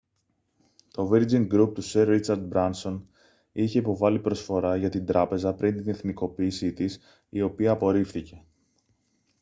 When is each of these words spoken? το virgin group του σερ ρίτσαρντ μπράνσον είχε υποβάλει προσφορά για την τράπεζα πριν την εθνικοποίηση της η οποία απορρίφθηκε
το 0.91 1.09
virgin 1.13 1.47
group 1.53 1.71
του 1.75 1.81
σερ 1.81 2.07
ρίτσαρντ 2.07 2.43
μπράνσον 2.47 3.09
είχε 3.51 3.79
υποβάλει 3.79 4.19
προσφορά 4.19 4.75
για 4.75 4.89
την 4.89 5.05
τράπεζα 5.05 5.53
πριν 5.53 5.75
την 5.75 5.87
εθνικοποίηση 5.89 6.73
της 6.73 6.99
η 7.29 7.41
οποία 7.41 7.71
απορρίφθηκε 7.71 8.43